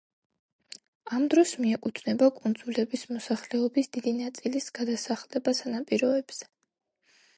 [1.17, 6.51] ამ დროს მიეკუთვნება კუნძულების მოსახლეობის დიდი ნაწილის გადასახლება სანაპიროებზე.